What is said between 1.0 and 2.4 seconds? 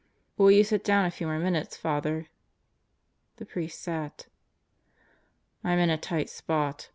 a few more minutes, Father?"